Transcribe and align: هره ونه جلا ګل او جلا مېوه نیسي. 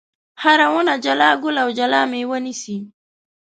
هره 0.43 0.67
ونه 0.73 0.93
جلا 1.05 1.29
ګل 1.41 1.55
او 1.63 1.69
جلا 1.77 2.01
مېوه 2.11 2.37
نیسي. 2.45 2.77